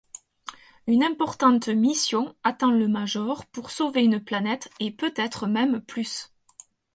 [0.87, 6.31] Une importante mission attend le Major pour sauver une planète et peut-être même plus.